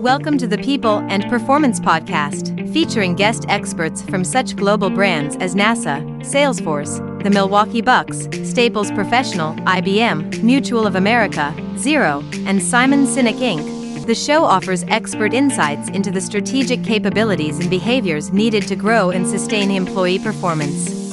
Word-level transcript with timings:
Welcome 0.00 0.36
to 0.38 0.46
the 0.46 0.58
People 0.58 0.98
and 1.08 1.24
Performance 1.30 1.80
Podcast, 1.80 2.70
featuring 2.70 3.14
guest 3.14 3.46
experts 3.48 4.02
from 4.02 4.24
such 4.24 4.54
global 4.54 4.90
brands 4.90 5.36
as 5.36 5.54
NASA, 5.54 6.04
Salesforce, 6.20 7.22
the 7.22 7.30
Milwaukee 7.30 7.80
Bucks, 7.80 8.28
Staples 8.46 8.90
Professional, 8.90 9.54
IBM, 9.64 10.42
Mutual 10.42 10.86
of 10.86 10.96
America, 10.96 11.54
Xero, 11.76 12.22
and 12.46 12.62
Simon 12.62 13.06
Sinek 13.06 13.38
Inc. 13.38 14.04
The 14.06 14.14
show 14.14 14.44
offers 14.44 14.84
expert 14.88 15.32
insights 15.32 15.88
into 15.88 16.10
the 16.10 16.20
strategic 16.20 16.84
capabilities 16.84 17.58
and 17.58 17.70
behaviors 17.70 18.30
needed 18.34 18.68
to 18.68 18.76
grow 18.76 19.10
and 19.10 19.26
sustain 19.26 19.70
employee 19.70 20.18
performance. 20.18 21.05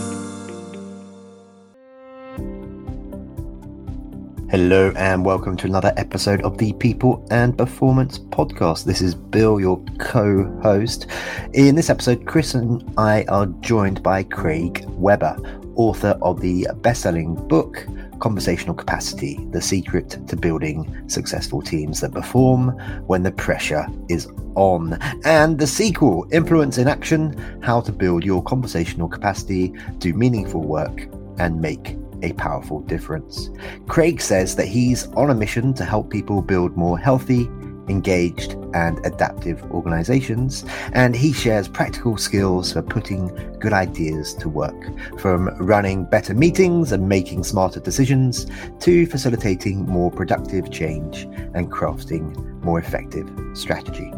Hello, 4.53 4.93
and 4.95 5.25
welcome 5.25 5.57
to 5.57 5.65
another 5.65 5.91
episode 5.97 6.43
of 6.43 6.59
the 6.59 6.73
People 6.73 7.25
and 7.31 7.57
Performance 7.57 8.19
Podcast. 8.19 8.83
This 8.83 9.01
is 9.01 9.15
Bill, 9.15 9.59
your 9.59 9.83
co 9.97 10.43
host. 10.61 11.07
In 11.53 11.73
this 11.73 11.89
episode, 11.89 12.27
Chris 12.27 12.53
and 12.53 12.83
I 12.95 13.23
are 13.29 13.47
joined 13.61 14.03
by 14.03 14.21
Craig 14.21 14.85
Weber, 14.89 15.35
author 15.73 16.19
of 16.21 16.39
the 16.39 16.67
best 16.83 17.01
selling 17.01 17.33
book, 17.47 17.87
Conversational 18.19 18.75
Capacity 18.75 19.43
The 19.49 19.59
Secret 19.59 20.19
to 20.27 20.35
Building 20.35 21.09
Successful 21.09 21.63
Teams 21.63 22.01
That 22.01 22.11
Perform 22.11 22.77
When 23.07 23.23
the 23.23 23.31
Pressure 23.31 23.87
is 24.07 24.27
On, 24.53 24.99
and 25.25 25.57
the 25.57 25.65
sequel, 25.65 26.27
Influence 26.31 26.77
in 26.77 26.87
Action 26.87 27.59
How 27.63 27.81
to 27.81 27.91
Build 27.91 28.23
Your 28.23 28.43
Conversational 28.43 29.09
Capacity, 29.09 29.73
Do 29.97 30.13
Meaningful 30.13 30.61
Work, 30.61 31.07
and 31.39 31.59
Make 31.59 31.97
a 32.23 32.33
powerful 32.33 32.81
difference. 32.81 33.49
Craig 33.87 34.21
says 34.21 34.55
that 34.55 34.67
he's 34.67 35.07
on 35.11 35.29
a 35.29 35.35
mission 35.35 35.73
to 35.75 35.85
help 35.85 36.09
people 36.09 36.41
build 36.41 36.75
more 36.75 36.97
healthy, 36.97 37.49
engaged, 37.89 38.53
and 38.73 39.05
adaptive 39.05 39.61
organizations, 39.71 40.65
and 40.93 41.15
he 41.15 41.33
shares 41.33 41.67
practical 41.67 42.17
skills 42.17 42.73
for 42.73 42.81
putting 42.81 43.27
good 43.59 43.73
ideas 43.73 44.33
to 44.35 44.49
work, 44.49 45.19
from 45.19 45.49
running 45.57 46.05
better 46.05 46.33
meetings 46.33 46.91
and 46.91 47.07
making 47.07 47.43
smarter 47.43 47.79
decisions 47.79 48.47
to 48.79 49.05
facilitating 49.05 49.85
more 49.85 50.09
productive 50.09 50.71
change 50.71 51.23
and 51.53 51.71
crafting 51.71 52.35
more 52.63 52.79
effective 52.79 53.29
strategy. 53.53 54.11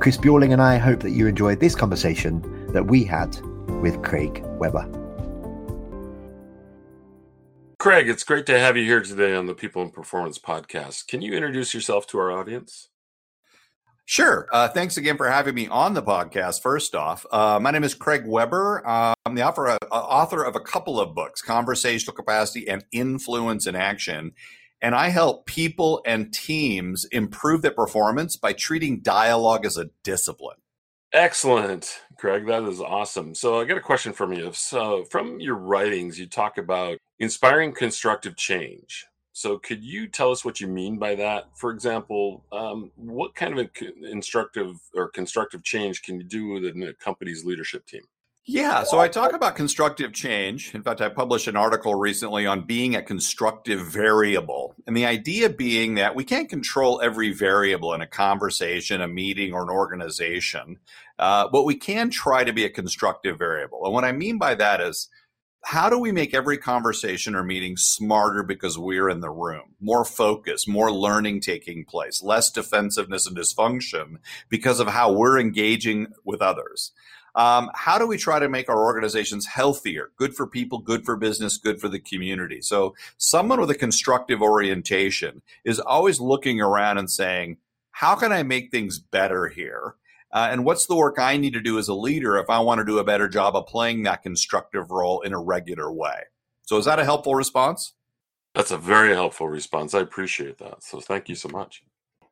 Chris 0.00 0.16
Bjorling 0.16 0.52
and 0.52 0.60
I 0.60 0.76
hope 0.76 1.00
that 1.00 1.12
you 1.12 1.26
enjoyed 1.26 1.60
this 1.60 1.74
conversation 1.74 2.42
that 2.72 2.86
we 2.86 3.04
had 3.04 3.38
with 3.80 4.02
Craig 4.02 4.42
Weber. 4.58 5.03
Craig, 7.84 8.08
it's 8.08 8.24
great 8.24 8.46
to 8.46 8.58
have 8.58 8.78
you 8.78 8.84
here 8.86 9.02
today 9.02 9.34
on 9.34 9.44
the 9.44 9.52
People 9.52 9.82
and 9.82 9.92
Performance 9.92 10.38
podcast. 10.38 11.06
Can 11.06 11.20
you 11.20 11.34
introduce 11.34 11.74
yourself 11.74 12.06
to 12.06 12.18
our 12.18 12.32
audience? 12.32 12.88
Sure. 14.06 14.48
Uh, 14.50 14.68
thanks 14.68 14.96
again 14.96 15.18
for 15.18 15.28
having 15.28 15.54
me 15.54 15.68
on 15.68 15.92
the 15.92 16.02
podcast. 16.02 16.62
First 16.62 16.94
off, 16.94 17.26
uh, 17.30 17.58
my 17.60 17.70
name 17.70 17.84
is 17.84 17.94
Craig 17.94 18.22
Weber. 18.24 18.82
Uh, 18.86 19.12
I'm 19.26 19.34
the 19.34 19.46
author, 19.46 19.68
uh, 19.68 19.76
author 19.92 20.42
of 20.42 20.56
a 20.56 20.60
couple 20.60 20.98
of 20.98 21.14
books, 21.14 21.42
Conversational 21.42 22.16
Capacity 22.16 22.66
and 22.66 22.82
Influence 22.90 23.66
in 23.66 23.76
Action. 23.76 24.32
And 24.80 24.94
I 24.94 25.10
help 25.10 25.44
people 25.44 26.00
and 26.06 26.32
teams 26.32 27.04
improve 27.12 27.60
their 27.60 27.70
performance 27.70 28.34
by 28.34 28.54
treating 28.54 29.00
dialogue 29.00 29.66
as 29.66 29.76
a 29.76 29.90
discipline. 30.02 30.56
Excellent, 31.12 32.00
Craig. 32.16 32.46
That 32.46 32.62
is 32.62 32.80
awesome. 32.80 33.34
So 33.34 33.60
I 33.60 33.66
got 33.66 33.76
a 33.76 33.82
question 33.82 34.14
from 34.14 34.32
you. 34.32 34.52
So 34.54 35.04
from 35.10 35.38
your 35.38 35.56
writings, 35.56 36.18
you 36.18 36.26
talk 36.26 36.56
about 36.56 36.96
inspiring 37.18 37.72
constructive 37.72 38.36
change. 38.36 39.06
So 39.32 39.58
could 39.58 39.82
you 39.82 40.06
tell 40.06 40.30
us 40.30 40.44
what 40.44 40.60
you 40.60 40.68
mean 40.68 40.96
by 40.96 41.16
that? 41.16 41.48
For 41.56 41.70
example, 41.70 42.44
um, 42.52 42.92
what 42.94 43.34
kind 43.34 43.58
of 43.58 43.68
instructive 44.02 44.76
or 44.94 45.08
constructive 45.08 45.64
change 45.64 46.02
can 46.02 46.20
you 46.20 46.24
do 46.24 46.48
within 46.48 46.82
a 46.84 46.94
company's 46.94 47.44
leadership 47.44 47.84
team? 47.86 48.02
Yeah, 48.46 48.84
so 48.84 49.00
I 49.00 49.08
talk 49.08 49.32
about 49.32 49.56
constructive 49.56 50.12
change. 50.12 50.74
In 50.74 50.82
fact, 50.82 51.00
I 51.00 51.08
published 51.08 51.48
an 51.48 51.56
article 51.56 51.94
recently 51.94 52.44
on 52.46 52.66
being 52.66 52.94
a 52.94 53.02
constructive 53.02 53.80
variable. 53.86 54.74
And 54.86 54.94
the 54.94 55.06
idea 55.06 55.48
being 55.48 55.94
that 55.94 56.14
we 56.14 56.24
can't 56.24 56.48
control 56.48 57.00
every 57.00 57.32
variable 57.32 57.94
in 57.94 58.02
a 58.02 58.06
conversation, 58.06 59.00
a 59.00 59.08
meeting, 59.08 59.54
or 59.54 59.62
an 59.62 59.70
organization, 59.70 60.78
uh, 61.18 61.48
but 61.48 61.64
we 61.64 61.74
can 61.74 62.10
try 62.10 62.44
to 62.44 62.52
be 62.52 62.66
a 62.66 62.70
constructive 62.70 63.38
variable. 63.38 63.82
And 63.84 63.94
what 63.94 64.04
I 64.04 64.12
mean 64.12 64.36
by 64.36 64.54
that 64.56 64.80
is, 64.82 65.08
how 65.64 65.88
do 65.88 65.98
we 65.98 66.12
make 66.12 66.34
every 66.34 66.58
conversation 66.58 67.34
or 67.34 67.42
meeting 67.42 67.76
smarter 67.76 68.42
because 68.42 68.78
we're 68.78 69.08
in 69.08 69.20
the 69.20 69.30
room? 69.30 69.74
More 69.80 70.04
focus, 70.04 70.68
more 70.68 70.92
learning 70.92 71.40
taking 71.40 71.84
place, 71.84 72.22
less 72.22 72.50
defensiveness 72.50 73.26
and 73.26 73.36
dysfunction 73.36 74.16
because 74.48 74.78
of 74.78 74.88
how 74.88 75.12
we're 75.12 75.38
engaging 75.38 76.08
with 76.24 76.42
others. 76.42 76.92
Um, 77.34 77.70
how 77.74 77.98
do 77.98 78.06
we 78.06 78.16
try 78.16 78.38
to 78.38 78.48
make 78.48 78.68
our 78.68 78.84
organizations 78.84 79.46
healthier, 79.46 80.10
good 80.16 80.36
for 80.36 80.46
people, 80.46 80.78
good 80.78 81.04
for 81.04 81.16
business, 81.16 81.56
good 81.56 81.80
for 81.80 81.88
the 81.88 81.98
community? 81.98 82.60
So, 82.60 82.94
someone 83.16 83.60
with 83.60 83.70
a 83.70 83.74
constructive 83.74 84.40
orientation 84.40 85.42
is 85.64 85.80
always 85.80 86.20
looking 86.20 86.60
around 86.60 86.98
and 86.98 87.10
saying, 87.10 87.56
How 87.90 88.14
can 88.14 88.30
I 88.30 88.44
make 88.44 88.70
things 88.70 89.00
better 89.00 89.48
here? 89.48 89.96
Uh, 90.34 90.48
and 90.50 90.64
what's 90.64 90.86
the 90.86 90.96
work 90.96 91.18
I 91.20 91.36
need 91.36 91.52
to 91.52 91.60
do 91.60 91.78
as 91.78 91.86
a 91.86 91.94
leader 91.94 92.36
if 92.38 92.50
I 92.50 92.58
want 92.58 92.80
to 92.80 92.84
do 92.84 92.98
a 92.98 93.04
better 93.04 93.28
job 93.28 93.54
of 93.54 93.66
playing 93.66 94.02
that 94.02 94.22
constructive 94.22 94.90
role 94.90 95.20
in 95.20 95.32
a 95.32 95.40
regular 95.40 95.92
way? 95.92 96.24
So, 96.62 96.76
is 96.76 96.86
that 96.86 96.98
a 96.98 97.04
helpful 97.04 97.36
response? 97.36 97.94
That's 98.52 98.72
a 98.72 98.78
very 98.78 99.14
helpful 99.14 99.48
response. 99.48 99.94
I 99.94 100.00
appreciate 100.00 100.58
that. 100.58 100.82
So, 100.82 100.98
thank 101.00 101.28
you 101.28 101.36
so 101.36 101.48
much. 101.48 101.84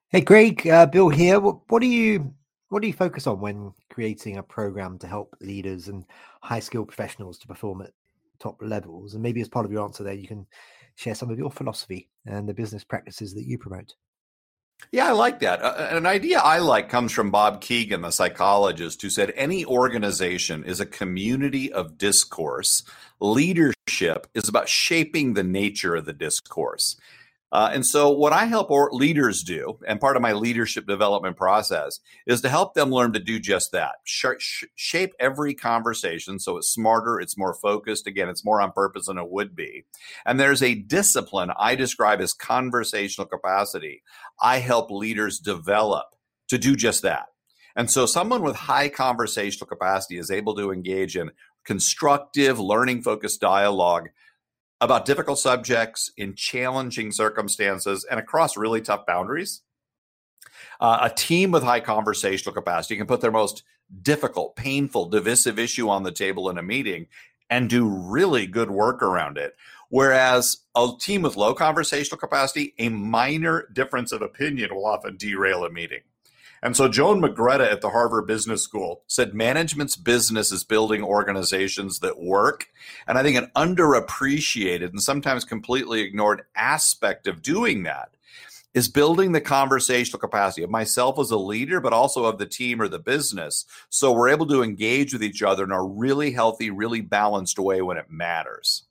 Hey, 0.09 0.21
Greg, 0.21 0.67
uh, 0.67 0.87
Bill 0.87 1.11
here. 1.11 1.39
What, 1.39 1.61
what 1.69 1.81
do 1.81 1.87
you 1.87 2.35
what 2.71 2.83
do 2.83 2.89
you 2.89 2.95
focus 2.95 3.27
on 3.27 3.41
when 3.41 3.73
creating 3.91 4.39
a 4.39 4.43
program 4.43 4.99
to 4.99 5.07
help 5.07 5.37
leaders 5.41 5.89
and 5.89 6.05
high 6.43 6.61
skilled 6.61 6.89
professionals 6.89 7.39
to 7.39 7.47
perform 7.47 7.83
at 7.83 7.93
top 8.41 8.57
levels? 8.63 9.15
And 9.15 9.23
maybe 9.23 9.43
as 9.43 9.49
part 9.49 9.65
of 9.65 9.71
your 9.71 9.85
answer 9.85 10.03
there, 10.03 10.15
you 10.15 10.27
can 10.27 10.47
share 10.97 11.15
some 11.15 11.31
of 11.31 11.39
your 11.39 11.51
philosophy 11.51 12.09
and 12.27 12.49
the 12.49 12.55
business 12.55 12.83
practices 12.83 13.33
that 13.35 13.47
you 13.47 13.59
promote. 13.59 13.95
Yeah, 14.91 15.09
I 15.09 15.13
like 15.13 15.41
that. 15.41 15.63
Uh, 15.63 15.89
an 15.91 16.07
idea 16.07 16.39
I 16.39 16.59
like 16.59 16.89
comes 16.89 17.13
from 17.13 17.31
Bob 17.31 17.61
Kegan, 17.61 18.03
the 18.03 18.11
psychologist, 18.11 19.01
who 19.01 19.09
said 19.11 19.33
any 19.37 19.65
organization 19.65 20.65
is 20.65 20.81
a 20.81 20.87
community 20.87 21.73
of 21.73 21.97
discourse. 21.97 22.83
Leadership 23.21 24.27
is 24.35 24.49
about 24.49 24.69
shaping 24.69 25.35
the 25.35 25.45
nature 25.45 25.97
of 25.97 26.05
the 26.05 26.13
discourse. 26.13 26.97
Uh, 27.53 27.71
and 27.75 27.87
so, 27.87 28.11
what 28.11 28.33
I 28.33 28.47
help 28.47 28.71
leaders 28.93 29.43
do, 29.43 29.79
and 29.87 30.01
part 30.01 30.17
of 30.17 30.23
my 30.23 30.33
leadership 30.33 30.87
development 30.87 31.37
process, 31.37 32.01
is 32.27 32.41
to 32.41 32.49
help 32.49 32.73
them 32.73 32.91
learn 32.91 33.13
to 33.13 33.21
do 33.21 33.39
just 33.39 33.73
that 33.73 33.97
sh- 34.05 34.25
sh- 34.39 34.65
shape 34.75 35.13
every 35.21 35.53
conversation 35.53 36.39
so 36.39 36.57
it's 36.57 36.69
smarter, 36.69 37.21
it's 37.21 37.37
more 37.37 37.53
focused. 37.53 38.07
Again, 38.07 38.31
it's 38.31 38.45
more 38.45 38.63
on 38.63 38.73
purpose 38.73 39.07
than 39.07 39.19
it 39.19 39.31
would 39.31 39.55
be. 39.55 39.85
And 40.25 40.41
there's 40.41 40.63
a 40.63 40.75
discipline 40.75 41.51
I 41.59 41.75
describe 41.75 42.23
as 42.23 42.33
conversational 42.33 43.27
capacity. 43.27 44.03
I 44.43 44.59
help 44.59 44.91
leaders 44.91 45.39
develop 45.39 46.07
to 46.49 46.57
do 46.57 46.75
just 46.75 47.03
that. 47.03 47.27
And 47.77 47.91
so, 47.91 48.07
someone 48.07 48.43
with 48.43 48.57
high 48.57 48.89
conversational 48.89 49.67
capacity 49.67 50.17
is 50.17 50.31
able 50.31 50.55
to 50.55 50.73
engage 50.73 51.19
in 51.19 51.31
constructive, 51.65 52.59
learning 52.59 53.03
focused 53.03 53.43
dialogue 53.43 54.09
about 54.83 55.07
difficult 55.07 55.39
subjects 55.39 56.11
in 56.17 56.35
challenging 56.35 57.13
circumstances 57.13 58.05
and 58.11 58.19
across 58.19 58.57
really 58.57 58.81
tough 58.81 59.07
boundaries. 59.07 59.63
Uh, 60.81 60.99
a 61.03 61.15
team 61.15 61.53
with 61.53 61.63
high 61.63 61.79
conversational 61.79 62.53
capacity 62.53 62.97
can 62.97 63.07
put 63.07 63.21
their 63.21 63.31
most 63.31 63.63
difficult, 64.03 64.57
painful, 64.57 65.09
divisive 65.09 65.57
issue 65.57 65.89
on 65.89 66.03
the 66.03 66.11
table 66.11 66.51
in 66.51 66.59
a 66.59 66.63
meeting 66.63 67.07
and 67.49 67.71
do 67.71 67.87
really 67.87 68.45
good 68.45 68.73
work 68.73 69.03
around 69.03 69.39
it. 69.39 69.55
Whereas 69.89 70.57
a 70.75 70.89
team 70.99 71.23
with 71.23 71.37
low 71.37 71.55
conversational 71.55 72.19
capacity, 72.19 72.75
a 72.79 72.89
minor 72.89 73.69
difference 73.73 74.11
of 74.11 74.21
opinion 74.21 74.75
will 74.75 74.87
often 74.87 75.17
derail 75.17 75.65
a 75.65 75.71
meeting. 75.71 76.01
And 76.63 76.77
so 76.77 76.87
Joan 76.87 77.21
Magretta 77.21 77.71
at 77.71 77.81
the 77.81 77.91
Harvard 77.91 78.27
Business 78.27 78.63
School 78.63 79.03
said 79.09 79.35
management's 79.35 79.97
business 79.97 80.53
is 80.53 80.63
building 80.63 81.03
organizations 81.03 81.99
that 81.99 82.21
work. 82.21 82.69
And 83.09 83.19
I 83.19 83.25
think 83.25 83.37
an 83.37 83.51
underappreciated 83.57 84.91
and 84.91 85.03
sometimes 85.03 85.45
completely 85.45 86.03
ignored 86.03 86.43
aspect 86.55 87.27
of 87.27 87.43
doing 87.43 87.83
that 87.83 88.11
is 88.75 88.89
building 88.89 89.33
the 89.33 89.41
conversational 89.41 90.21
capacity 90.21 90.63
of 90.63 90.71
myself 90.71 91.19
as 91.19 91.31
a 91.31 91.37
leader, 91.37 91.81
but 91.81 91.93
also 91.93 92.25
of 92.25 92.39
the 92.39 92.47
team 92.47 92.81
or 92.81 92.89
the 92.89 92.99
business. 92.99 93.67
So 93.91 94.13
we're 94.13 94.31
able 94.31 94.47
to 94.47 94.63
engage 94.63 95.13
with 95.13 95.23
each 95.23 95.43
other 95.43 95.65
in 95.65 95.73
a 95.73 95.83
really 95.83 96.31
healthy, 96.31 96.71
really 96.71 97.01
balanced 97.01 97.59
way 97.59 97.83
when 97.83 97.99
it 97.99 98.07
matters. 98.09 98.85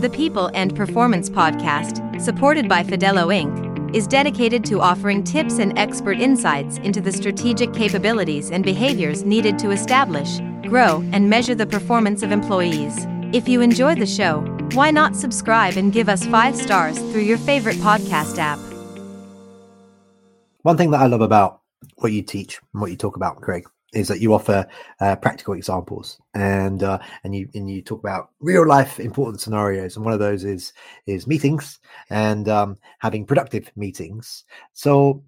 The 0.00 0.10
People 0.10 0.50
and 0.54 0.74
Performance 0.74 1.28
Podcast, 1.28 2.22
supported 2.22 2.70
by 2.70 2.84
Fidello 2.84 3.26
Inc 3.26 3.69
is 3.94 4.06
dedicated 4.06 4.64
to 4.66 4.80
offering 4.80 5.24
tips 5.24 5.58
and 5.58 5.78
expert 5.78 6.18
insights 6.18 6.78
into 6.78 7.00
the 7.00 7.12
strategic 7.12 7.72
capabilities 7.72 8.50
and 8.50 8.64
behaviors 8.64 9.24
needed 9.24 9.58
to 9.58 9.70
establish, 9.70 10.38
grow, 10.62 11.02
and 11.12 11.28
measure 11.28 11.54
the 11.54 11.66
performance 11.66 12.22
of 12.22 12.32
employees. 12.32 13.06
If 13.32 13.48
you 13.48 13.60
enjoy 13.60 13.94
the 13.94 14.06
show, 14.06 14.40
why 14.72 14.90
not 14.90 15.16
subscribe 15.16 15.76
and 15.76 15.92
give 15.92 16.08
us 16.08 16.26
five 16.26 16.56
stars 16.56 16.98
through 16.98 17.22
your 17.22 17.38
favorite 17.38 17.76
podcast 17.76 18.38
app? 18.38 18.58
one 20.62 20.76
thing 20.76 20.90
that 20.90 21.00
I 21.00 21.06
love 21.06 21.20
about 21.20 21.60
what 21.96 22.12
you 22.12 22.22
teach 22.22 22.60
and 22.72 22.80
what 22.80 22.90
you 22.90 22.96
talk 22.96 23.16
about, 23.16 23.40
Craig, 23.40 23.64
is 23.92 24.08
that 24.08 24.20
you 24.20 24.32
offer 24.34 24.66
uh, 25.00 25.16
practical 25.16 25.54
examples 25.54 26.20
and 26.34 26.82
uh, 26.82 26.98
and 27.24 27.34
you 27.34 27.48
and 27.54 27.70
you 27.70 27.82
talk 27.82 28.00
about 28.00 28.30
real 28.40 28.66
life 28.66 29.00
important 29.00 29.40
scenarios. 29.40 29.96
And 29.96 30.04
one 30.04 30.14
of 30.14 30.20
those 30.20 30.44
is 30.44 30.72
is 31.06 31.26
meetings 31.26 31.78
and 32.10 32.48
um, 32.48 32.78
having 32.98 33.26
productive 33.26 33.70
meetings. 33.76 34.44
So 34.72 35.22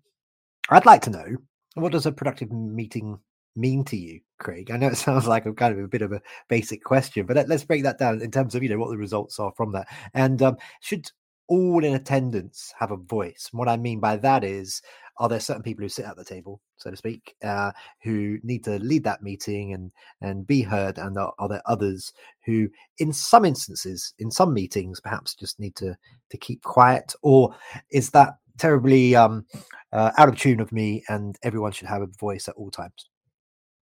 i'd 0.71 0.87
like 0.87 1.03
to 1.03 1.11
know 1.11 1.37
what 1.75 1.91
does 1.91 2.07
a 2.07 2.13
productive 2.13 2.53
meeting 2.53 3.19
mean 3.57 3.85
to 3.85 3.97
you 3.97 4.21
craig? 4.39 4.71
I 4.71 4.77
know 4.77 4.89
it 4.89 4.97
sounds 4.97 5.27
like 5.27 5.47
a 5.47 5.53
kind 5.53 5.77
of 5.77 5.85
a 5.85 5.89
bit 5.89 6.03
of 6.03 6.13
a 6.13 6.23
basic 6.49 6.85
question 6.85 7.27
but 7.27 7.37
let, 7.37 7.51
us 7.51 7.65
break 7.65 7.83
that 7.83 7.99
down 7.99 8.23
in 8.23 8.31
terms 8.31 8.55
of 8.55 8.63
you 8.63 8.69
know 8.69 8.79
what 8.79 8.91
the 8.91 8.97
results 8.97 9.39
are 9.39 9.53
from 9.57 9.73
that. 9.73 9.89
And 10.15 10.41
um, 10.43 10.57
should 10.81 11.11
all 11.49 11.85
in 11.85 11.95
attendance 11.95 12.73
have 12.79 12.91
a 12.91 12.97
voice 12.97 13.49
and 13.53 13.59
what 13.59 13.69
i 13.69 13.77
mean 13.77 14.01
by 14.01 14.17
that 14.17 14.45
is 14.45 14.83
are 15.19 15.29
there 15.29 15.41
certain 15.41 15.63
people 15.63 15.83
who 15.83 15.89
sit 15.89 16.05
at 16.05 16.17
the 16.17 16.25
table, 16.25 16.61
so 16.77 16.91
to 16.91 16.97
speak, 16.97 17.37
uh, 17.45 17.73
who 18.03 18.39
need 18.43 18.65
to 18.65 18.79
lead 18.79 19.05
that 19.05 19.23
meeting 19.23 19.73
and 19.73 19.93
and 20.21 20.47
be 20.47 20.63
heard, 20.63 20.99
and 20.99 21.19
are, 21.19 21.33
are, 21.39 21.49
there 21.49 21.63
others 21.67 22.13
who, 22.45 22.69
in 22.99 23.13
some 23.13 23.45
instances, 23.45 24.15
in 24.19 24.31
some 24.31 24.55
meetings, 24.55 25.01
perhaps 25.01 25.35
just 25.35 25.61
need 25.61 25.77
to 25.77 25.97
to 26.31 26.37
keep 26.37 26.63
quiet, 26.63 27.15
or 27.23 27.55
is 27.91 28.11
that 28.11 28.35
terribly 28.59 29.15
um, 29.15 29.45
uh, 29.93 30.13
out 30.17 30.29
of 30.29 30.39
tune 30.39 30.61
of 30.61 30.73
me, 30.73 31.05
and 31.09 31.37
everyone 31.43 31.73
should 31.73 31.89
have 31.89 32.03
a 32.03 32.09
voice 32.19 32.49
at 32.49 32.55
all 32.55 32.71
times? 32.71 33.09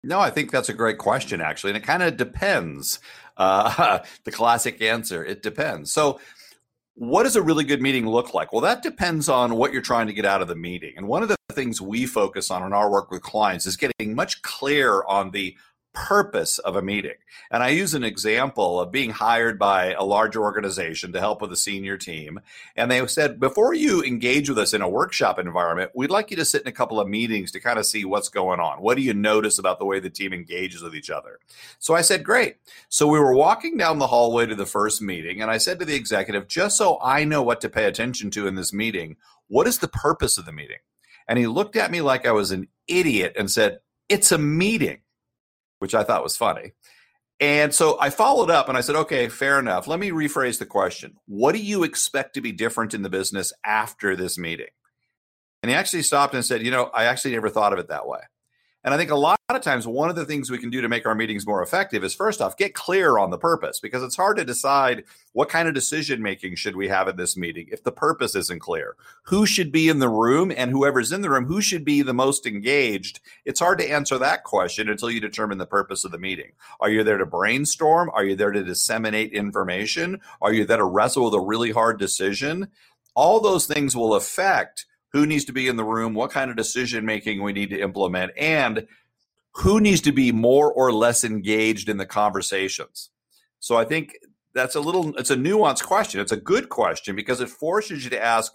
No, 0.03 0.19
I 0.19 0.29
think 0.29 0.51
that's 0.51 0.69
a 0.69 0.73
great 0.73 0.97
question, 0.97 1.41
actually, 1.41 1.71
and 1.71 1.77
it 1.77 1.85
kind 1.85 2.03
of 2.03 2.15
depends. 2.15 2.99
Uh, 3.35 3.99
the 4.23 4.31
classic 4.31 4.81
answer: 4.81 5.25
it 5.25 5.43
depends. 5.43 5.91
So 5.91 6.19
what 6.99 7.23
does 7.23 7.35
a 7.35 7.41
really 7.43 7.63
good 7.63 7.79
meeting 7.79 8.07
look 8.07 8.33
like? 8.33 8.51
Well, 8.51 8.61
that 8.61 8.81
depends 8.81 9.29
on 9.29 9.55
what 9.55 9.71
you're 9.71 9.83
trying 9.83 10.07
to 10.07 10.13
get 10.13 10.25
out 10.25 10.41
of 10.41 10.47
the 10.47 10.55
meeting. 10.55 10.93
And 10.97 11.07
one 11.07 11.21
of 11.21 11.29
the 11.29 11.35
things 11.51 11.79
we 11.79 12.07
focus 12.07 12.49
on 12.49 12.63
in 12.63 12.73
our 12.73 12.89
work 12.89 13.11
with 13.11 13.21
clients 13.21 13.67
is 13.67 13.77
getting 13.77 14.15
much 14.15 14.41
clearer 14.41 15.07
on 15.07 15.29
the 15.29 15.55
purpose 16.05 16.59
of 16.59 16.75
a 16.75 16.81
meeting. 16.81 17.15
And 17.49 17.63
I 17.63 17.69
use 17.69 17.95
an 17.95 18.03
example 18.03 18.79
of 18.79 18.91
being 18.91 19.09
hired 19.09 19.57
by 19.57 19.93
a 19.93 20.03
large 20.03 20.35
organization 20.35 21.11
to 21.11 21.19
help 21.19 21.41
with 21.41 21.51
a 21.51 21.55
senior 21.57 21.97
team. 21.97 22.39
And 22.75 22.91
they 22.91 23.05
said, 23.07 23.39
before 23.39 23.73
you 23.73 24.03
engage 24.03 24.47
with 24.47 24.59
us 24.59 24.73
in 24.73 24.81
a 24.81 24.89
workshop 24.89 25.39
environment, 25.39 25.91
we'd 25.95 26.11
like 26.11 26.29
you 26.29 26.37
to 26.37 26.45
sit 26.45 26.61
in 26.61 26.67
a 26.67 26.73
couple 26.73 26.99
of 26.99 27.07
meetings 27.07 27.51
to 27.51 27.59
kind 27.59 27.79
of 27.79 27.85
see 27.85 28.05
what's 28.05 28.29
going 28.29 28.59
on. 28.59 28.79
What 28.81 28.95
do 28.95 29.01
you 29.01 29.13
notice 29.13 29.57
about 29.57 29.79
the 29.79 29.85
way 29.85 29.99
the 29.99 30.09
team 30.09 30.33
engages 30.33 30.83
with 30.83 30.95
each 30.95 31.09
other? 31.09 31.39
So 31.79 31.95
I 31.95 32.01
said, 32.01 32.23
great. 32.23 32.57
So 32.89 33.07
we 33.07 33.19
were 33.19 33.33
walking 33.33 33.75
down 33.75 33.97
the 33.97 34.07
hallway 34.07 34.45
to 34.45 34.55
the 34.55 34.67
first 34.67 35.01
meeting, 35.01 35.41
and 35.41 35.49
I 35.49 35.57
said 35.57 35.79
to 35.79 35.85
the 35.85 35.95
executive, 35.95 36.47
just 36.47 36.77
so 36.77 36.99
I 37.01 37.23
know 37.23 37.41
what 37.41 37.59
to 37.61 37.69
pay 37.69 37.85
attention 37.85 38.29
to 38.31 38.45
in 38.45 38.55
this 38.55 38.71
meeting, 38.71 39.17
what 39.47 39.67
is 39.67 39.79
the 39.79 39.87
purpose 39.87 40.37
of 40.37 40.45
the 40.45 40.51
meeting? 40.51 40.77
And 41.27 41.39
he 41.39 41.47
looked 41.47 41.75
at 41.75 41.91
me 41.91 42.01
like 42.01 42.25
I 42.25 42.31
was 42.33 42.51
an 42.51 42.67
idiot 42.87 43.33
and 43.37 43.49
said, 43.49 43.79
it's 44.09 44.31
a 44.31 44.37
meeting 44.37 44.99
which 45.79 45.95
I 45.95 46.03
thought 46.03 46.23
was 46.23 46.37
funny. 46.37 46.73
And 47.39 47.73
so 47.73 47.97
I 47.99 48.09
followed 48.09 48.49
up 48.49 48.67
and 48.67 48.77
I 48.77 48.81
said, 48.81 48.95
okay, 48.95 49.29
fair 49.29 49.59
enough. 49.59 49.87
Let 49.87 49.99
me 49.99 50.09
rephrase 50.09 50.57
the 50.57 50.65
question. 50.65 51.17
What 51.27 51.53
do 51.53 51.59
you 51.59 51.83
expect 51.83 52.33
to 52.33 52.41
be 52.41 52.51
different 52.51 52.93
in 52.93 53.03
the 53.03 53.09
business 53.09 53.53
after 53.63 54.15
this 54.15 54.37
meeting? 54.37 54.67
And 55.61 55.69
he 55.69 55.75
actually 55.75 56.01
stopped 56.01 56.33
and 56.33 56.43
said, 56.43 56.63
you 56.63 56.71
know, 56.71 56.85
I 56.93 57.05
actually 57.05 57.31
never 57.31 57.49
thought 57.49 57.73
of 57.73 57.79
it 57.79 57.89
that 57.89 58.07
way. 58.07 58.19
And 58.87 58.93
I 58.93 58.97
think 58.97 59.11
a 59.11 59.15
lot 59.15 59.37
of 59.49 59.61
times, 59.61 59.85
one 59.85 60.09
of 60.09 60.15
the 60.15 60.23
things 60.23 60.49
we 60.49 60.59
can 60.59 60.69
do 60.69 60.79
to 60.79 60.87
make 60.87 61.05
our 61.05 61.13
meetings 61.13 61.45
more 61.45 61.61
effective 61.61 62.05
is 62.05 62.15
first 62.15 62.39
off, 62.39 62.55
get 62.55 62.73
clear 62.73 63.17
on 63.17 63.31
the 63.31 63.37
purpose 63.37 63.81
because 63.81 64.01
it's 64.01 64.15
hard 64.15 64.37
to 64.37 64.45
decide 64.45 65.03
what 65.33 65.49
kind 65.49 65.67
of 65.67 65.73
decision 65.73 66.21
making 66.21 66.55
should 66.55 66.73
we 66.73 66.87
have 66.87 67.09
at 67.09 67.17
this 67.17 67.35
meeting 67.35 67.67
if 67.69 67.83
the 67.83 67.91
purpose 67.91 68.33
isn't 68.33 68.59
clear. 68.59 68.95
Who 69.23 69.45
should 69.45 69.73
be 69.73 69.89
in 69.89 69.99
the 69.99 70.07
room 70.07 70.53
and 70.55 70.71
whoever's 70.71 71.11
in 71.11 71.19
the 71.19 71.29
room, 71.29 71.47
who 71.47 71.59
should 71.59 71.83
be 71.83 72.01
the 72.01 72.13
most 72.13 72.45
engaged? 72.45 73.19
It's 73.43 73.59
hard 73.59 73.77
to 73.79 73.91
answer 73.91 74.17
that 74.19 74.45
question 74.45 74.87
until 74.87 75.11
you 75.11 75.19
determine 75.19 75.57
the 75.57 75.65
purpose 75.65 76.05
of 76.05 76.13
the 76.13 76.17
meeting. 76.17 76.53
Are 76.79 76.89
you 76.89 77.03
there 77.03 77.17
to 77.17 77.25
brainstorm? 77.25 78.09
Are 78.13 78.23
you 78.23 78.37
there 78.37 78.53
to 78.53 78.63
disseminate 78.63 79.33
information? 79.33 80.21
Are 80.41 80.53
you 80.53 80.63
there 80.63 80.77
to 80.77 80.85
wrestle 80.85 81.25
with 81.25 81.33
a 81.33 81.41
really 81.41 81.71
hard 81.71 81.99
decision? 81.99 82.69
All 83.15 83.41
those 83.41 83.65
things 83.65 83.97
will 83.97 84.15
affect 84.15 84.85
who 85.13 85.25
needs 85.25 85.45
to 85.45 85.53
be 85.53 85.67
in 85.67 85.77
the 85.77 85.83
room, 85.83 86.13
what 86.13 86.31
kind 86.31 86.49
of 86.49 86.57
decision 86.57 87.05
making 87.05 87.41
we 87.41 87.53
need 87.53 87.69
to 87.69 87.79
implement, 87.79 88.31
and 88.37 88.87
who 89.53 89.79
needs 89.79 90.01
to 90.01 90.11
be 90.11 90.31
more 90.31 90.71
or 90.71 90.91
less 90.91 91.23
engaged 91.23 91.89
in 91.89 91.97
the 91.97 92.05
conversations. 92.05 93.09
So 93.59 93.75
I 93.75 93.85
think 93.85 94.17
that's 94.53 94.75
a 94.75 94.79
little 94.79 95.15
it's 95.17 95.31
a 95.31 95.35
nuanced 95.35 95.83
question. 95.83 96.21
It's 96.21 96.31
a 96.31 96.37
good 96.37 96.69
question 96.69 97.15
because 97.15 97.41
it 97.41 97.49
forces 97.49 98.03
you 98.03 98.09
to 98.11 98.23
ask 98.23 98.53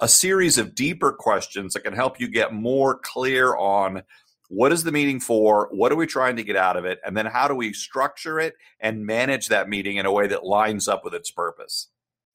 a 0.00 0.08
series 0.08 0.58
of 0.58 0.74
deeper 0.74 1.12
questions 1.12 1.74
that 1.74 1.84
can 1.84 1.92
help 1.92 2.18
you 2.18 2.28
get 2.28 2.52
more 2.52 2.98
clear 2.98 3.54
on 3.56 4.02
what 4.48 4.72
is 4.72 4.82
the 4.82 4.90
meeting 4.90 5.20
for 5.20 5.68
what 5.70 5.92
are 5.92 5.96
we 5.96 6.06
trying 6.06 6.34
to 6.36 6.42
get 6.42 6.56
out 6.56 6.76
of 6.76 6.84
it 6.84 6.98
and 7.04 7.16
then 7.16 7.26
how 7.26 7.46
do 7.46 7.54
we 7.54 7.72
structure 7.72 8.40
it 8.40 8.54
and 8.80 9.06
manage 9.06 9.48
that 9.48 9.68
meeting 9.68 9.96
in 9.96 10.06
a 10.06 10.12
way 10.12 10.26
that 10.26 10.44
lines 10.44 10.88
up 10.88 11.04
with 11.04 11.14
its 11.14 11.30
purpose 11.30 11.88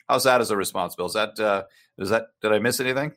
how's 0.07 0.23
that 0.23 0.39
as 0.39 0.49
a 0.49 0.55
response 0.55 0.95
bill 0.95 1.07
is 1.07 1.13
that 1.13 1.37
uh, 1.39 1.63
is 1.97 2.09
that 2.09 2.27
did 2.41 2.53
i 2.53 2.59
miss 2.59 2.79
anything 2.79 3.11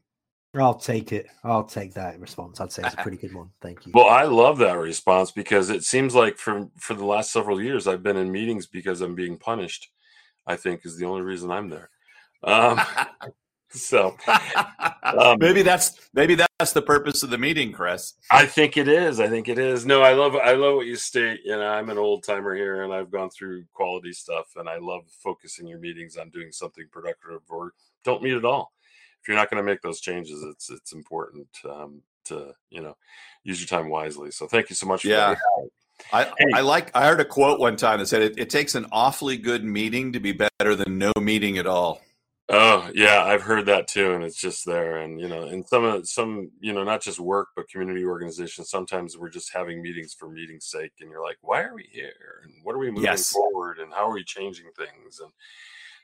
I'll 0.55 0.75
take 0.75 1.12
it. 1.12 1.27
I'll 1.45 1.65
take 1.65 1.95
that 1.95 2.19
response. 2.19 2.61
I'd 2.61 2.73
say 2.73 2.83
it's 2.85 2.95
a 2.95 2.97
pretty 3.03 3.19
good 3.19 3.35
one. 3.35 3.50
Thank 3.61 3.87
you. 3.87 3.93
Well, 3.95 4.09
I 4.09 4.25
love 4.25 4.59
that 4.59 4.79
response 4.79 5.31
because 5.31 5.71
it 5.71 5.85
seems 5.85 6.15
like 6.15 6.37
for 6.39 6.69
for 6.79 6.95
the 6.95 7.05
last 7.05 7.33
several 7.33 7.61
years 7.61 7.87
I've 7.87 8.03
been 8.03 8.17
in 8.17 8.33
meetings 8.33 8.67
because 8.67 9.00
I'm 9.00 9.15
being 9.15 9.39
punished. 9.39 9.91
I 10.47 10.56
think 10.56 10.87
is 10.87 10.97
the 10.97 11.05
only 11.05 11.23
reason 11.23 11.50
I'm 11.50 11.69
there. 11.69 11.91
Um, 12.43 12.81
so 13.71 14.17
um, 15.03 15.39
maybe 15.39 15.61
that's 15.61 16.09
maybe 16.15 16.35
that's 16.35 16.73
the 16.73 16.81
purpose 16.81 17.23
of 17.23 17.29
the 17.29 17.37
meeting, 17.37 17.71
Chris. 17.71 18.15
I 18.31 18.47
think 18.47 18.79
it 18.79 18.89
is. 18.89 19.21
I 19.21 19.29
think 19.29 19.49
it 19.49 19.59
is. 19.59 19.85
No, 19.85 20.01
I 20.01 20.15
love 20.15 20.35
I 20.35 20.53
love 20.53 20.77
what 20.77 20.87
you 20.87 20.97
state. 20.97 21.41
You 21.44 21.56
know, 21.56 21.69
I'm 21.69 21.91
an 21.91 21.99
old 21.99 22.25
timer 22.25 22.55
here, 22.55 22.85
and 22.85 22.94
I've 22.94 23.11
gone 23.11 23.29
through 23.29 23.65
quality 23.75 24.15
stuff, 24.15 24.47
and 24.56 24.67
I 24.67 24.79
love 24.79 25.03
focusing 25.23 25.67
your 25.67 25.79
meetings 25.79 26.17
on 26.17 26.31
doing 26.31 26.53
something 26.53 26.87
productive 26.91 27.43
or 27.51 27.75
don't 28.03 28.23
meet 28.23 28.33
at 28.33 28.47
all 28.47 28.73
if 28.78 28.78
you're 29.29 29.37
not 29.37 29.51
going 29.51 29.63
to 29.63 29.71
make 29.71 29.83
those 29.83 30.01
changes, 30.01 30.43
it's 30.43 30.71
it's 30.71 30.93
important 30.93 31.49
um, 31.69 32.03
to 32.25 32.53
you 32.71 32.83
know 32.83 32.97
use 33.45 33.61
your 33.61 33.69
time 33.69 33.91
wisely. 33.91 34.31
So 34.31 34.47
thank 34.47 34.71
you 34.71 34.77
so 34.77 34.87
much. 34.87 35.05
yeah. 35.05 35.37
I, 36.13 36.25
hey. 36.25 36.33
I 36.55 36.61
like 36.61 36.97
I 36.97 37.07
heard 37.07 37.21
a 37.21 37.25
quote 37.25 37.59
one 37.59 37.77
time 37.77 37.99
that 37.99 38.07
said 38.07 38.23
it, 38.23 38.39
it 38.39 38.51
takes 38.51 38.75
an 38.75 38.87
awfully 38.93 39.37
good 39.37 39.65
meeting 39.65 40.13
to 40.13 40.21
be 40.21 40.33
better 40.33 40.75
than 40.77 40.99
no 40.99 41.13
meeting 41.21 41.59
at 41.59 41.67
all. 41.67 42.01
Oh 42.51 42.91
yeah, 42.95 43.25
I've 43.25 43.43
heard 43.43 43.67
that 43.67 43.89
too, 43.89 44.15
and 44.15 44.25
it's 44.25 44.41
just 44.41 44.65
there. 44.65 44.99
And 44.99 45.21
you 45.21 45.29
know, 45.29 45.45
in 45.45 45.67
some 45.67 45.85
of 45.85 46.09
some, 46.09 46.51
you 46.61 46.73
know, 46.73 46.83
not 46.83 47.03
just 47.03 47.20
work 47.20 47.49
but 47.55 47.69
community 47.69 48.06
organizations. 48.06 48.70
Sometimes 48.70 49.19
we're 49.19 49.29
just 49.29 49.53
having 49.53 49.82
meetings 49.82 50.15
for 50.15 50.31
meeting's 50.31 50.65
sake, 50.65 50.93
and 51.01 51.11
you're 51.11 51.23
like, 51.23 51.37
why 51.43 51.63
are 51.63 51.75
we 51.75 51.87
here? 51.91 52.43
And 52.44 52.55
what 52.63 52.75
are 52.75 52.79
we 52.79 52.91
moving 52.91 53.05
yes. 53.05 53.31
forward? 53.31 53.79
And 53.79 53.93
how 53.93 54.08
are 54.08 54.15
we 54.15 54.25
changing 54.25 54.70
things? 54.77 55.20
And 55.20 55.31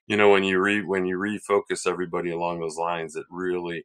you 0.07 0.17
know 0.17 0.31
when 0.31 0.45
you 0.45 0.61
re 0.61 0.83
when 0.83 1.07
you 1.07 1.19
refocus 1.19 1.87
everybody 1.87 2.31
along 2.31 2.61
those 2.61 2.77
lines 2.77 3.17
it 3.17 3.25
really 3.31 3.85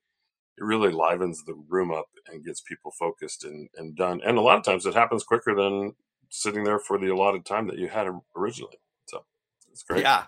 it 0.60 0.64
really 0.64 0.92
livens 0.92 1.44
the 1.46 1.56
room 1.70 1.92
up 1.92 2.08
and 2.28 2.44
gets 2.44 2.62
people 2.62 2.92
focused 2.92 3.46
and, 3.46 3.70
and 3.78 3.96
done. 3.96 4.22
And 4.26 4.38
a 4.38 4.42
lot 4.42 4.58
of 4.58 4.64
times 4.64 4.86
it 4.86 4.94
happens 4.94 5.24
quicker 5.24 5.56
than 5.56 5.94
sitting 6.30 6.64
there 6.64 6.80
for 6.80 6.98
the 6.98 7.08
allotted 7.08 7.46
time 7.46 7.68
that 7.68 7.78
you 7.78 7.88
had 7.88 8.08
originally. 8.36 8.78
So 9.06 9.24
it's 9.72 9.84
great. 9.84 10.02
Yeah. 10.02 10.26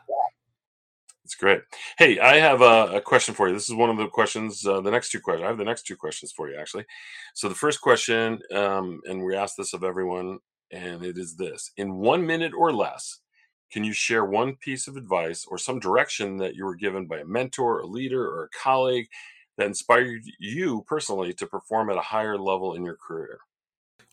It's 1.23 1.35
great. 1.35 1.61
Hey 1.97 2.19
i 2.19 2.37
have 2.39 2.61
a, 2.61 2.97
a 2.97 3.01
question 3.01 3.33
for 3.33 3.47
you. 3.47 3.53
This 3.53 3.69
is 3.69 3.75
one 3.75 3.89
of 3.89 3.97
the 3.97 4.07
questions 4.07 4.65
uh, 4.65 4.81
the 4.81 4.91
next 4.91 5.11
two 5.11 5.19
questions 5.19 5.45
i 5.45 5.47
have 5.47 5.57
the 5.57 5.63
next 5.63 5.83
two 5.83 5.95
questions 5.95 6.31
for 6.31 6.49
you 6.49 6.57
actually. 6.57 6.85
So 7.35 7.47
the 7.47 7.55
first 7.55 7.79
question 7.81 8.39
um, 8.53 9.01
and 9.05 9.23
we 9.23 9.35
ask 9.35 9.55
this 9.55 9.73
of 9.73 9.83
everyone 9.83 10.39
and 10.71 11.03
it 11.03 11.17
is 11.17 11.35
this. 11.35 11.71
In 11.77 11.95
one 11.95 12.25
minute 12.25 12.53
or 12.57 12.73
less 12.73 13.19
can 13.71 13.83
you 13.83 13.93
share 13.93 14.25
one 14.25 14.55
piece 14.55 14.87
of 14.87 14.97
advice 14.97 15.45
or 15.45 15.57
some 15.57 15.79
direction 15.79 16.37
that 16.37 16.55
you 16.55 16.65
were 16.65 16.75
given 16.75 17.05
by 17.05 17.19
a 17.19 17.25
mentor, 17.25 17.79
a 17.79 17.85
leader, 17.85 18.25
or 18.25 18.43
a 18.43 18.49
colleague 18.49 19.07
that 19.57 19.67
inspired 19.67 20.21
you 20.39 20.83
personally 20.87 21.33
to 21.33 21.47
perform 21.47 21.89
at 21.89 21.97
a 21.97 22.01
higher 22.01 22.37
level 22.37 22.75
in 22.75 22.83
your 22.83 22.97
career? 22.97 23.39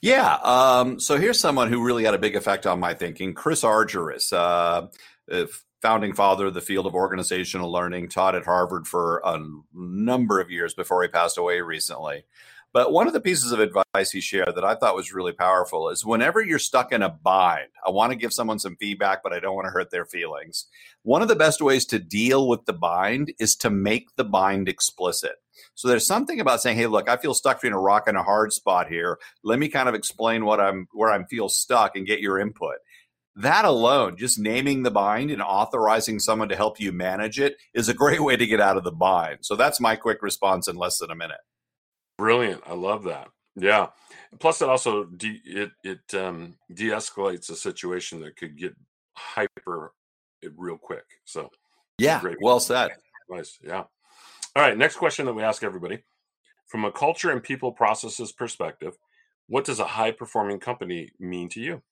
Yeah. 0.01 0.35
Um, 0.45 1.01
so 1.01 1.19
here's 1.19 1.41
someone 1.41 1.71
who 1.71 1.85
really 1.85 2.05
had 2.05 2.15
a 2.15 2.19
big 2.19 2.37
effect 2.37 2.67
on 2.67 2.79
my 2.79 2.95
thinking 2.95 3.35
Chris 3.35 3.63
Argyris, 3.63 4.33
uh, 4.33 5.47
founding 5.83 6.13
father 6.13 6.47
of 6.47 6.55
the 6.55 6.61
field 6.61 6.87
of 6.87 6.95
organizational 6.95 7.71
learning, 7.71 8.09
taught 8.09 8.37
at 8.37 8.45
Harvard 8.45 8.87
for 8.87 9.21
a 9.25 9.41
number 9.75 10.41
of 10.41 10.51
years 10.51 10.75
before 10.75 11.03
he 11.03 11.09
passed 11.09 11.39
away 11.39 11.61
recently. 11.61 12.25
But 12.73 12.93
one 12.93 13.07
of 13.07 13.15
the 13.15 13.21
pieces 13.21 13.51
of 13.51 13.61
advice 13.61 14.11
he 14.11 14.21
shared 14.21 14.55
that 14.55 14.65
I 14.65 14.75
thought 14.75 14.95
was 14.95 15.13
really 15.13 15.33
powerful 15.33 15.89
is 15.89 16.05
whenever 16.05 16.43
you're 16.43 16.59
stuck 16.59 16.93
in 16.93 17.03
a 17.03 17.09
bind, 17.09 17.69
I 17.87 17.91
want 17.91 18.13
to 18.13 18.19
give 18.19 18.33
someone 18.33 18.59
some 18.59 18.77
feedback, 18.77 19.23
but 19.23 19.33
I 19.33 19.41
don't 19.41 19.55
want 19.55 19.67
to 19.67 19.73
hurt 19.73 19.91
their 19.91 20.05
feelings. 20.05 20.67
One 21.03 21.23
of 21.23 21.29
the 21.29 21.35
best 21.35 21.63
ways 21.63 21.87
to 21.87 21.99
deal 21.99 22.47
with 22.47 22.67
the 22.67 22.75
bind 22.75 23.33
is 23.39 23.57
to 23.57 23.71
make 23.71 24.15
the 24.17 24.25
bind 24.25 24.69
explicit. 24.69 25.37
So 25.75 25.89
there's 25.89 26.07
something 26.07 26.41
about 26.41 26.61
saying, 26.61 26.77
"Hey, 26.77 26.87
look, 26.87 27.09
I 27.09 27.17
feel 27.17 27.35
stuck 27.35 27.57
between 27.57 27.73
a 27.73 27.81
rock 27.81 28.07
and 28.07 28.19
a 28.19 28.23
hard 28.23 28.53
spot 28.53 28.89
here. 28.89 29.19
Let 29.43 29.59
me 29.59 29.69
kind 29.69 29.89
of 29.89 29.95
explain 29.95 30.45
what 30.45 30.61
I'm 30.61 30.89
where 30.93 31.11
I 31.11 31.25
feel 31.25 31.49
stuck 31.49 31.97
and 31.97 32.07
get 32.07 32.21
your 32.21 32.39
input." 32.39 32.77
That 33.35 33.65
alone, 33.65 34.17
just 34.17 34.39
naming 34.39 34.83
the 34.83 34.91
bind 34.91 35.31
and 35.31 35.41
authorizing 35.41 36.19
someone 36.19 36.49
to 36.49 36.57
help 36.57 36.81
you 36.81 36.93
manage 36.93 37.41
it 37.41 37.57
is 37.73 37.89
a 37.89 37.95
great 37.95 38.21
way 38.21 38.37
to 38.37 38.47
get 38.47 38.61
out 38.61 38.77
of 38.77 38.85
the 38.85 38.93
bind. 38.93 39.39
So 39.43 39.57
that's 39.57 39.81
my 39.81 39.97
quick 39.97 40.23
response 40.23 40.69
in 40.69 40.77
less 40.77 40.99
than 40.99 41.11
a 41.11 41.17
minute. 41.17 41.41
Brilliant. 42.19 42.63
I 42.67 42.75
love 42.75 43.05
that. 43.05 43.29
Yeah. 43.55 43.89
Plus, 44.39 44.61
it 44.61 44.69
also 44.69 45.05
de- 45.05 45.41
it 45.45 45.71
it 45.85 46.15
um, 46.15 46.57
de-escalates 46.75 47.51
a 47.51 47.57
situation 47.57 48.21
that 48.21 48.37
could 48.37 48.57
get 48.57 48.75
hyper 49.17 49.93
it 50.43 50.53
real 50.57 50.77
quick. 50.77 51.05
So, 51.25 51.51
yeah, 51.99 52.21
great. 52.21 52.39
well 52.41 52.61
said. 52.61 52.91
Nice. 53.29 53.59
Yeah. 53.63 53.85
All 54.57 54.63
right. 54.63 54.77
Next 54.77 54.97
question 54.97 55.27
that 55.27 55.35
we 55.35 55.43
ask 55.43 55.63
everybody 55.63 56.03
from 56.67 56.85
a 56.85 56.93
culture 56.93 57.31
and 57.31 57.43
people 57.43 57.73
processes 57.73 58.33
perspective, 58.33 58.97
what 59.49 59.65
does 59.65 59.81
a 59.81 59.85
high 59.85 60.13
performing 60.13 60.61
company 60.61 61.11
mean 61.19 61.49
to 61.51 61.61
you? 61.61 61.83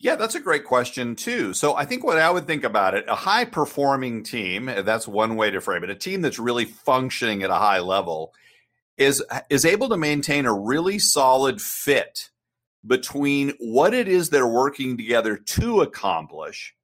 Yeah, 0.00 0.14
that's 0.14 0.36
a 0.36 0.40
great 0.40 0.64
question 0.64 1.16
too. 1.16 1.52
So 1.52 1.74
I 1.74 1.84
think 1.84 2.04
what 2.04 2.18
I 2.18 2.30
would 2.30 2.46
think 2.46 2.64
about 2.64 2.94
it, 2.94 3.04
a 3.08 3.14
high 3.14 3.44
performing 3.44 4.22
team, 4.22 4.66
that's 4.66 5.08
one 5.08 5.36
way 5.36 5.50
to 5.50 5.60
frame 5.60 5.82
it, 5.82 5.90
a 5.90 5.94
team 5.94 6.22
that's 6.22 6.38
really 6.38 6.64
functioning 6.64 7.42
at 7.42 7.50
a 7.50 7.54
high 7.54 7.80
level 7.80 8.32
is 8.98 9.24
is 9.48 9.64
able 9.64 9.88
to 9.88 9.96
maintain 9.96 10.44
a 10.44 10.52
really 10.52 10.98
solid 10.98 11.60
fit 11.60 12.30
between 12.86 13.52
what 13.58 13.94
it 13.94 14.08
is 14.08 14.30
they're 14.30 14.46
working 14.46 14.96
together 14.96 15.36
to 15.36 15.82
accomplish 15.82 16.74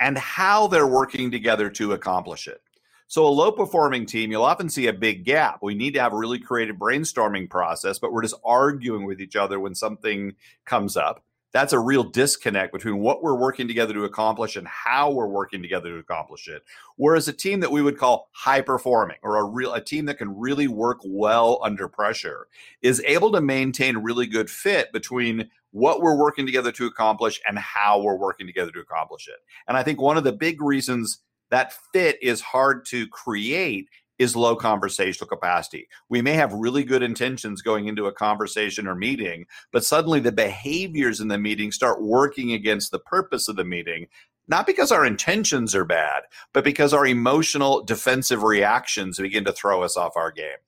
and 0.00 0.18
how 0.18 0.66
they're 0.66 0.86
working 0.86 1.30
together 1.30 1.70
to 1.70 1.92
accomplish 1.92 2.46
it. 2.46 2.60
So, 3.08 3.26
a 3.26 3.28
low 3.28 3.52
performing 3.52 4.04
team, 4.04 4.30
you'll 4.30 4.42
often 4.42 4.68
see 4.68 4.88
a 4.88 4.92
big 4.92 5.24
gap. 5.24 5.60
We 5.62 5.74
need 5.74 5.94
to 5.94 6.00
have 6.00 6.12
a 6.12 6.16
really 6.16 6.40
creative 6.40 6.76
brainstorming 6.76 7.48
process, 7.48 7.98
but 7.98 8.12
we're 8.12 8.22
just 8.22 8.40
arguing 8.44 9.04
with 9.04 9.20
each 9.20 9.36
other 9.36 9.60
when 9.60 9.74
something 9.74 10.34
comes 10.64 10.96
up 10.96 11.24
that's 11.56 11.72
a 11.72 11.78
real 11.78 12.04
disconnect 12.04 12.70
between 12.70 12.98
what 12.98 13.22
we're 13.22 13.34
working 13.34 13.66
together 13.66 13.94
to 13.94 14.04
accomplish 14.04 14.56
and 14.56 14.68
how 14.68 15.10
we're 15.10 15.26
working 15.26 15.62
together 15.62 15.88
to 15.88 15.96
accomplish 15.96 16.48
it. 16.48 16.62
Whereas 16.96 17.28
a 17.28 17.32
team 17.32 17.60
that 17.60 17.72
we 17.72 17.80
would 17.80 17.96
call 17.96 18.28
high 18.32 18.60
performing 18.60 19.16
or 19.22 19.38
a 19.38 19.44
real 19.44 19.72
a 19.72 19.80
team 19.80 20.04
that 20.04 20.18
can 20.18 20.38
really 20.38 20.68
work 20.68 20.98
well 21.02 21.58
under 21.62 21.88
pressure 21.88 22.48
is 22.82 23.02
able 23.06 23.32
to 23.32 23.40
maintain 23.40 23.96
really 23.96 24.26
good 24.26 24.50
fit 24.50 24.92
between 24.92 25.48
what 25.70 26.02
we're 26.02 26.18
working 26.18 26.44
together 26.44 26.72
to 26.72 26.84
accomplish 26.84 27.40
and 27.48 27.58
how 27.58 28.02
we're 28.02 28.18
working 28.18 28.46
together 28.46 28.70
to 28.72 28.80
accomplish 28.80 29.26
it. 29.26 29.38
And 29.66 29.78
I 29.78 29.82
think 29.82 29.98
one 29.98 30.18
of 30.18 30.24
the 30.24 30.32
big 30.32 30.60
reasons 30.60 31.22
that 31.48 31.72
fit 31.90 32.18
is 32.22 32.42
hard 32.42 32.84
to 32.86 33.06
create 33.08 33.88
is 34.18 34.36
low 34.36 34.56
conversational 34.56 35.28
capacity. 35.28 35.88
We 36.08 36.22
may 36.22 36.34
have 36.34 36.52
really 36.52 36.84
good 36.84 37.02
intentions 37.02 37.62
going 37.62 37.86
into 37.86 38.06
a 38.06 38.12
conversation 38.12 38.86
or 38.86 38.94
meeting, 38.94 39.46
but 39.72 39.84
suddenly 39.84 40.20
the 40.20 40.32
behaviors 40.32 41.20
in 41.20 41.28
the 41.28 41.38
meeting 41.38 41.72
start 41.72 42.02
working 42.02 42.52
against 42.52 42.90
the 42.90 42.98
purpose 42.98 43.48
of 43.48 43.56
the 43.56 43.64
meeting. 43.64 44.08
Not 44.48 44.66
because 44.66 44.92
our 44.92 45.04
intentions 45.04 45.74
are 45.74 45.84
bad, 45.84 46.22
but 46.52 46.62
because 46.62 46.94
our 46.94 47.06
emotional 47.06 47.82
defensive 47.82 48.42
reactions 48.42 49.18
begin 49.18 49.44
to 49.44 49.52
throw 49.52 49.82
us 49.82 49.96
off 49.96 50.16
our 50.16 50.30
game. 50.30 50.58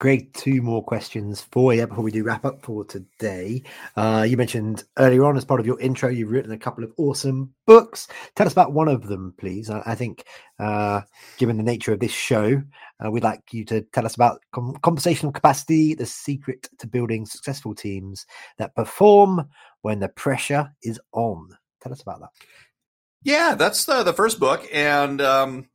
Greg, 0.00 0.32
two 0.32 0.62
more 0.62 0.82
questions 0.82 1.42
for 1.52 1.74
you 1.74 1.86
before 1.86 2.02
we 2.02 2.10
do 2.10 2.24
wrap 2.24 2.46
up 2.46 2.62
for 2.62 2.86
today. 2.86 3.62
Uh, 3.96 4.24
you 4.26 4.34
mentioned 4.34 4.82
earlier 4.96 5.26
on, 5.26 5.36
as 5.36 5.44
part 5.44 5.60
of 5.60 5.66
your 5.66 5.78
intro, 5.78 6.08
you've 6.08 6.30
written 6.30 6.52
a 6.52 6.58
couple 6.58 6.82
of 6.82 6.90
awesome 6.96 7.52
books. 7.66 8.08
Tell 8.34 8.46
us 8.46 8.52
about 8.54 8.72
one 8.72 8.88
of 8.88 9.08
them, 9.08 9.34
please. 9.36 9.68
I, 9.68 9.82
I 9.84 9.94
think, 9.94 10.24
uh, 10.58 11.02
given 11.36 11.58
the 11.58 11.62
nature 11.62 11.92
of 11.92 12.00
this 12.00 12.12
show, 12.12 12.62
uh, 13.04 13.10
we'd 13.10 13.22
like 13.22 13.42
you 13.52 13.62
to 13.66 13.82
tell 13.92 14.06
us 14.06 14.14
about 14.14 14.40
com- 14.52 14.78
conversational 14.82 15.32
capacity, 15.32 15.92
the 15.92 16.06
secret 16.06 16.70
to 16.78 16.86
building 16.86 17.26
successful 17.26 17.74
teams 17.74 18.24
that 18.56 18.74
perform 18.74 19.50
when 19.82 20.00
the 20.00 20.08
pressure 20.08 20.72
is 20.82 20.98
on. 21.12 21.50
Tell 21.82 21.92
us 21.92 22.00
about 22.00 22.20
that. 22.20 22.30
Yeah, 23.22 23.54
that's 23.54 23.84
the, 23.84 24.02
the 24.02 24.14
first 24.14 24.40
book. 24.40 24.66
And, 24.72 25.20
um, 25.20 25.68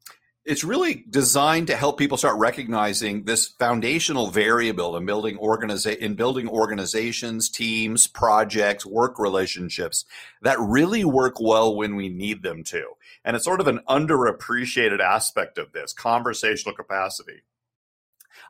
it's 0.45 0.63
really 0.63 1.03
designed 1.09 1.67
to 1.67 1.75
help 1.75 1.97
people 1.97 2.17
start 2.17 2.37
recognizing 2.37 3.23
this 3.23 3.47
foundational 3.47 4.27
variable 4.27 4.95
in 4.95 5.05
building 5.05 5.37
organiza- 5.37 5.97
in 5.97 6.13
building 6.13 6.47
organizations, 6.47 7.49
teams, 7.49 8.05
projects, 8.05 8.85
work 8.85 9.17
relationships 9.17 10.05
that 10.43 10.59
really 10.59 11.03
work 11.03 11.39
well 11.39 11.75
when 11.75 11.95
we 11.95 12.09
need 12.09 12.43
them 12.43 12.63
to. 12.63 12.85
And 13.23 13.35
it's 13.35 13.45
sort 13.45 13.59
of 13.59 13.67
an 13.67 13.79
underappreciated 13.89 14.99
aspect 14.99 15.57
of 15.57 15.71
this 15.71 15.93
conversational 15.93 16.75
capacity. 16.75 17.41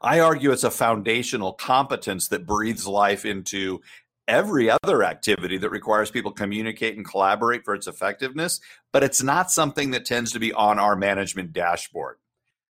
I 0.01 0.19
argue 0.19 0.51
it's 0.51 0.65
a 0.65 0.71
foundational 0.71 1.53
competence 1.53 2.27
that 2.27 2.45
breathes 2.45 2.85
life 2.85 3.23
into 3.25 3.81
every 4.27 4.69
other 4.69 5.03
activity 5.03 5.57
that 5.57 5.69
requires 5.69 6.11
people 6.11 6.31
communicate 6.31 6.95
and 6.95 7.07
collaborate 7.07 7.63
for 7.63 7.75
its 7.75 7.87
effectiveness, 7.87 8.59
but 8.91 9.03
it's 9.03 9.21
not 9.21 9.51
something 9.51 9.91
that 9.91 10.05
tends 10.05 10.31
to 10.31 10.39
be 10.39 10.53
on 10.53 10.79
our 10.79 10.95
management 10.95 11.53
dashboard. 11.53 12.17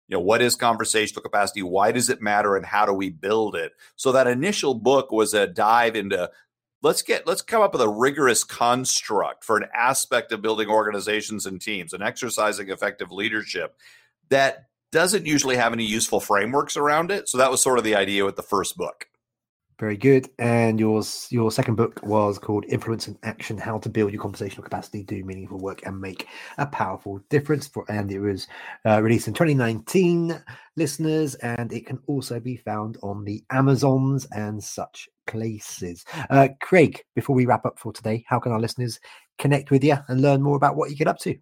You 0.09 0.16
know, 0.16 0.23
what 0.23 0.42
is 0.42 0.56
conversational 0.56 1.23
capacity? 1.23 1.62
Why 1.62 1.92
does 1.92 2.11
it 2.11 2.21
matter? 2.21 2.56
And 2.56 2.66
how 2.66 2.87
do 2.87 2.92
we 2.92 3.11
build 3.11 3.54
it? 3.56 3.73
So 3.97 4.12
that 4.12 4.26
initial 4.26 4.75
book 4.75 5.12
was 5.12 5.32
a 5.32 5.47
dive 5.47 5.97
into 5.97 6.30
let's 6.82 7.02
get 7.02 7.26
let's 7.26 7.42
come 7.42 7.62
up 7.62 7.73
with 7.73 7.82
a 7.82 7.88
rigorous 7.88 8.44
construct 8.44 9.44
for 9.44 9.56
an 9.56 9.68
aspect 9.75 10.32
of 10.32 10.42
building 10.42 10.68
organizations 10.68 11.47
and 11.47 11.61
teams 11.61 11.92
and 11.92 12.02
exercising 12.02 12.68
effective 12.68 13.11
leadership 13.11 13.76
that 14.28 14.66
doesn't 14.90 15.26
usually 15.26 15.56
have 15.56 15.73
any 15.73 15.85
useful 15.85 16.21
frameworks 16.21 16.76
around 16.76 17.11
it. 17.11 17.28
So 17.28 17.38
that 17.38 17.50
was 17.50 17.62
sort 17.62 17.78
of 17.78 17.85
the 17.85 17.94
idea 17.94 18.25
with 18.25 18.37
the 18.37 18.42
first 18.42 18.76
book. 18.76 19.09
Very 19.83 19.97
good. 19.97 20.31
And 20.39 20.79
yours, 20.79 21.27
your 21.31 21.51
second 21.51 21.75
book 21.75 21.99
was 22.05 22.39
called 22.39 22.65
Influence 22.69 23.09
and 23.09 23.19
Action: 23.25 23.59
How 23.59 23.79
to 23.79 23.89
Build 23.89 24.12
Your 24.12 24.23
Conversational 24.23 24.62
Capacity, 24.62 25.03
Do 25.03 25.25
Meaningful 25.25 25.59
Work, 25.59 25.85
and 25.85 26.01
Make 26.01 26.29
a 26.59 26.67
Powerful 26.67 27.19
Difference. 27.31 27.67
For 27.67 27.85
and 27.91 28.12
it 28.12 28.21
was 28.21 28.47
uh, 28.87 29.03
released 29.03 29.27
in 29.27 29.35
2019, 29.35 30.41
listeners, 30.77 31.35
and 31.35 31.73
it 31.73 31.85
can 31.85 31.99
also 32.07 32.39
be 32.39 32.59
found 32.59 32.97
on 33.03 33.25
the 33.25 33.43
Amazons 33.51 34.25
and 34.31 34.62
such 34.62 35.09
places. 35.27 36.05
Uh, 36.31 36.51
Craig, 36.61 37.03
before 37.17 37.35
we 37.35 37.47
wrap 37.47 37.67
up 37.67 37.77
for 37.77 37.93
today, 37.93 38.25
how 38.29 38.39
can 38.39 38.53
our 38.53 38.61
listeners 38.61 39.01
connect 39.41 39.73
with 39.73 39.83
you 39.83 39.97
and 40.07 40.23
learn 40.23 40.43
more 40.43 40.55
about 40.55 40.77
what 40.77 40.91
you 40.91 40.97
get 40.97 41.09
up 41.09 41.19
to? 41.23 41.37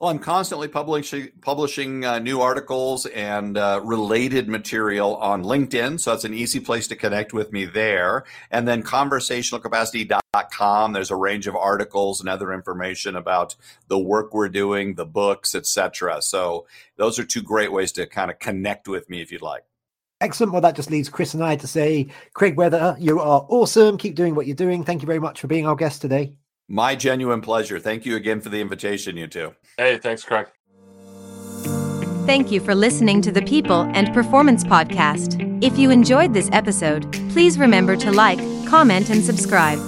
Well, 0.00 0.10
I'm 0.10 0.18
constantly 0.18 0.66
publishing 0.66 1.28
publishing 1.40 2.04
uh, 2.04 2.18
new 2.18 2.40
articles 2.40 3.06
and 3.06 3.56
uh, 3.56 3.80
related 3.84 4.48
material 4.48 5.14
on 5.16 5.44
LinkedIn, 5.44 6.00
so 6.00 6.10
that's 6.10 6.24
an 6.24 6.34
easy 6.34 6.58
place 6.58 6.88
to 6.88 6.96
connect 6.96 7.32
with 7.32 7.52
me 7.52 7.64
there. 7.64 8.24
And 8.50 8.66
then 8.66 8.82
conversationalcapacity.com. 8.82 10.92
There's 10.92 11.12
a 11.12 11.16
range 11.16 11.46
of 11.46 11.54
articles 11.54 12.18
and 12.20 12.28
other 12.28 12.52
information 12.52 13.14
about 13.14 13.54
the 13.86 13.98
work 13.98 14.34
we're 14.34 14.48
doing, 14.48 14.94
the 14.94 15.06
books, 15.06 15.54
etc. 15.54 16.20
So 16.22 16.66
those 16.96 17.20
are 17.20 17.24
two 17.24 17.42
great 17.42 17.70
ways 17.70 17.92
to 17.92 18.06
kind 18.06 18.32
of 18.32 18.40
connect 18.40 18.88
with 18.88 19.08
me 19.08 19.22
if 19.22 19.30
you'd 19.30 19.42
like. 19.42 19.62
Excellent. 20.20 20.52
Well, 20.52 20.62
that 20.62 20.76
just 20.76 20.90
leaves 20.90 21.08
Chris 21.08 21.34
and 21.34 21.44
I 21.44 21.56
to 21.56 21.66
say, 21.66 22.08
Craig 22.32 22.56
Weber, 22.56 22.96
you 22.98 23.20
are 23.20 23.46
awesome. 23.48 23.98
Keep 23.98 24.14
doing 24.14 24.34
what 24.34 24.46
you're 24.46 24.56
doing. 24.56 24.82
Thank 24.82 25.02
you 25.02 25.06
very 25.06 25.18
much 25.18 25.40
for 25.40 25.46
being 25.46 25.66
our 25.66 25.76
guest 25.76 26.00
today. 26.00 26.36
My 26.68 26.94
genuine 26.94 27.40
pleasure. 27.40 27.78
Thank 27.78 28.06
you 28.06 28.16
again 28.16 28.40
for 28.40 28.48
the 28.48 28.60
invitation, 28.60 29.16
you 29.16 29.26
two. 29.26 29.54
Hey, 29.76 29.98
thanks, 29.98 30.24
Craig. 30.24 30.46
Thank 32.26 32.50
you 32.50 32.60
for 32.60 32.74
listening 32.74 33.20
to 33.22 33.30
the 33.30 33.42
People 33.42 33.82
and 33.92 34.12
Performance 34.14 34.64
Podcast. 34.64 35.42
If 35.62 35.78
you 35.78 35.90
enjoyed 35.90 36.32
this 36.32 36.48
episode, 36.52 37.12
please 37.30 37.58
remember 37.58 37.96
to 37.96 38.10
like, 38.10 38.38
comment, 38.66 39.10
and 39.10 39.22
subscribe. 39.22 39.78